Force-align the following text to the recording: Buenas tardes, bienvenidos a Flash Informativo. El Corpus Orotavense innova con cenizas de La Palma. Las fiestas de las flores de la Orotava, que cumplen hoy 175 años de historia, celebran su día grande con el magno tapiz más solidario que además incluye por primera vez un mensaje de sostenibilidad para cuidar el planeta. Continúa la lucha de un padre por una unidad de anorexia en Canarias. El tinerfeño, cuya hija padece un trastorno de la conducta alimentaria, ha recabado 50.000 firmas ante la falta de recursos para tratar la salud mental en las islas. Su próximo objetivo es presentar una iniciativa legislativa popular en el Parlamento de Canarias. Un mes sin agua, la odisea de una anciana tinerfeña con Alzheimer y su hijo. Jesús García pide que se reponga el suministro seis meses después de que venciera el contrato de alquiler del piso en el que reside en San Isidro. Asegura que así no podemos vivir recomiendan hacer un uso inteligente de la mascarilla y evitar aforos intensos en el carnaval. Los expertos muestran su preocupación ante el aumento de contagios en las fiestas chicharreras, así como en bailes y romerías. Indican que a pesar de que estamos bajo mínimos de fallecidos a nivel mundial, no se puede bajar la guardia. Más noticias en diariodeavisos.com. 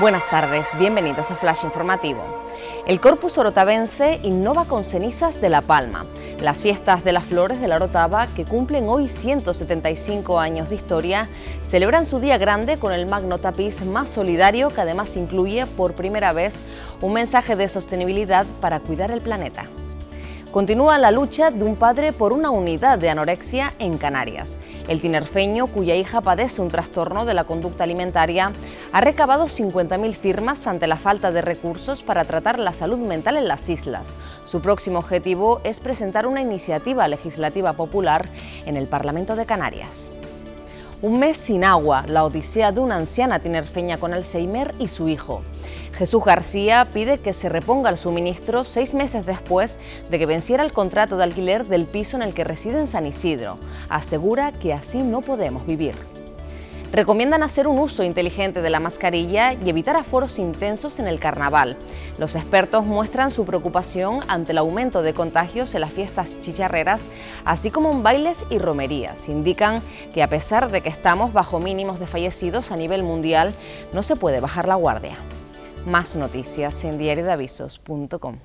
Buenas 0.00 0.30
tardes, 0.30 0.68
bienvenidos 0.78 1.28
a 1.32 1.34
Flash 1.34 1.64
Informativo. 1.64 2.22
El 2.86 3.00
Corpus 3.00 3.36
Orotavense 3.36 4.20
innova 4.22 4.66
con 4.66 4.84
cenizas 4.84 5.40
de 5.40 5.48
La 5.48 5.62
Palma. 5.62 6.06
Las 6.38 6.60
fiestas 6.60 7.02
de 7.02 7.12
las 7.12 7.24
flores 7.24 7.60
de 7.60 7.66
la 7.66 7.76
Orotava, 7.76 8.28
que 8.28 8.44
cumplen 8.44 8.88
hoy 8.88 9.08
175 9.08 10.38
años 10.38 10.68
de 10.68 10.76
historia, 10.76 11.28
celebran 11.64 12.04
su 12.04 12.20
día 12.20 12.38
grande 12.38 12.76
con 12.76 12.92
el 12.92 13.06
magno 13.06 13.38
tapiz 13.38 13.84
más 13.84 14.08
solidario 14.08 14.68
que 14.68 14.82
además 14.82 15.16
incluye 15.16 15.66
por 15.66 15.94
primera 15.94 16.32
vez 16.32 16.60
un 17.00 17.14
mensaje 17.14 17.56
de 17.56 17.66
sostenibilidad 17.66 18.46
para 18.60 18.78
cuidar 18.78 19.10
el 19.10 19.20
planeta. 19.20 19.66
Continúa 20.58 20.98
la 20.98 21.12
lucha 21.12 21.52
de 21.52 21.62
un 21.62 21.76
padre 21.76 22.12
por 22.12 22.32
una 22.32 22.50
unidad 22.50 22.98
de 22.98 23.08
anorexia 23.08 23.72
en 23.78 23.96
Canarias. 23.96 24.58
El 24.88 25.00
tinerfeño, 25.00 25.68
cuya 25.68 25.94
hija 25.94 26.20
padece 26.20 26.60
un 26.60 26.68
trastorno 26.68 27.24
de 27.24 27.32
la 27.32 27.44
conducta 27.44 27.84
alimentaria, 27.84 28.52
ha 28.90 29.00
recabado 29.00 29.44
50.000 29.44 30.12
firmas 30.14 30.66
ante 30.66 30.88
la 30.88 30.96
falta 30.96 31.30
de 31.30 31.42
recursos 31.42 32.02
para 32.02 32.24
tratar 32.24 32.58
la 32.58 32.72
salud 32.72 32.98
mental 32.98 33.36
en 33.36 33.46
las 33.46 33.68
islas. 33.68 34.16
Su 34.44 34.60
próximo 34.60 34.98
objetivo 34.98 35.60
es 35.62 35.78
presentar 35.78 36.26
una 36.26 36.42
iniciativa 36.42 37.06
legislativa 37.06 37.74
popular 37.74 38.28
en 38.66 38.76
el 38.76 38.88
Parlamento 38.88 39.36
de 39.36 39.46
Canarias. 39.46 40.10
Un 41.00 41.20
mes 41.20 41.36
sin 41.36 41.62
agua, 41.62 42.04
la 42.08 42.24
odisea 42.24 42.72
de 42.72 42.80
una 42.80 42.96
anciana 42.96 43.38
tinerfeña 43.38 43.98
con 43.98 44.14
Alzheimer 44.14 44.74
y 44.80 44.88
su 44.88 45.08
hijo. 45.08 45.42
Jesús 45.92 46.24
García 46.24 46.88
pide 46.92 47.18
que 47.18 47.32
se 47.32 47.48
reponga 47.48 47.88
el 47.88 47.96
suministro 47.96 48.64
seis 48.64 48.94
meses 48.94 49.24
después 49.24 49.78
de 50.10 50.18
que 50.18 50.26
venciera 50.26 50.64
el 50.64 50.72
contrato 50.72 51.16
de 51.16 51.22
alquiler 51.22 51.66
del 51.66 51.86
piso 51.86 52.16
en 52.16 52.22
el 52.22 52.34
que 52.34 52.42
reside 52.42 52.80
en 52.80 52.88
San 52.88 53.06
Isidro. 53.06 53.58
Asegura 53.88 54.50
que 54.50 54.74
así 54.74 55.04
no 55.04 55.20
podemos 55.20 55.64
vivir 55.66 55.94
recomiendan 56.92 57.42
hacer 57.42 57.66
un 57.66 57.78
uso 57.78 58.02
inteligente 58.02 58.62
de 58.62 58.70
la 58.70 58.80
mascarilla 58.80 59.52
y 59.52 59.68
evitar 59.68 59.96
aforos 59.96 60.38
intensos 60.38 60.98
en 60.98 61.06
el 61.06 61.18
carnaval. 61.18 61.76
Los 62.18 62.34
expertos 62.34 62.86
muestran 62.86 63.30
su 63.30 63.44
preocupación 63.44 64.20
ante 64.28 64.52
el 64.52 64.58
aumento 64.58 65.02
de 65.02 65.14
contagios 65.14 65.74
en 65.74 65.82
las 65.82 65.92
fiestas 65.92 66.40
chicharreras, 66.40 67.08
así 67.44 67.70
como 67.70 67.90
en 67.92 68.02
bailes 68.02 68.44
y 68.50 68.58
romerías. 68.58 69.28
Indican 69.28 69.82
que 70.14 70.22
a 70.22 70.28
pesar 70.28 70.70
de 70.70 70.80
que 70.80 70.88
estamos 70.88 71.32
bajo 71.32 71.58
mínimos 71.58 71.98
de 72.00 72.06
fallecidos 72.06 72.72
a 72.72 72.76
nivel 72.76 73.02
mundial, 73.02 73.54
no 73.92 74.02
se 74.02 74.16
puede 74.16 74.40
bajar 74.40 74.66
la 74.68 74.74
guardia. 74.74 75.16
Más 75.86 76.16
noticias 76.16 76.84
en 76.84 76.98
diariodeavisos.com. 76.98 78.38